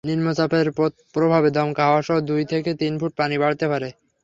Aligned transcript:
নিম্নচাপের 0.03 0.67
প্রভাবে 1.15 1.49
দমকা 1.57 1.83
হাওয়াসহ 1.87 2.17
দুই 2.29 2.43
থেকে 2.51 2.71
তিন 2.81 2.93
ফুট 2.99 3.11
পানি 3.19 3.35
বাড়তে 3.43 3.65
পারে। 3.71 3.89